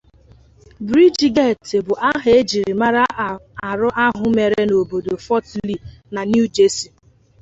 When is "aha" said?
2.09-2.29